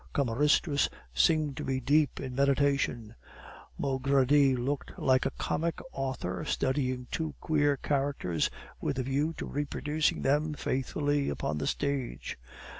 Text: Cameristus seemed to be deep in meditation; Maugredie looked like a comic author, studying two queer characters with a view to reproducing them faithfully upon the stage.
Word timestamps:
Cameristus 0.15 0.89
seemed 1.13 1.55
to 1.57 1.63
be 1.63 1.79
deep 1.79 2.19
in 2.19 2.33
meditation; 2.33 3.13
Maugredie 3.77 4.55
looked 4.55 4.97
like 4.97 5.27
a 5.27 5.31
comic 5.37 5.79
author, 5.91 6.43
studying 6.43 7.05
two 7.11 7.35
queer 7.39 7.77
characters 7.77 8.49
with 8.79 8.97
a 8.97 9.03
view 9.03 9.33
to 9.37 9.45
reproducing 9.45 10.23
them 10.23 10.55
faithfully 10.55 11.29
upon 11.29 11.59
the 11.59 11.67
stage. 11.67 12.39